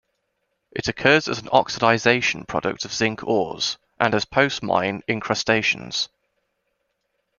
[0.71, 6.09] It occurs as an oxidation product of zinc ores and as post mine incrustations.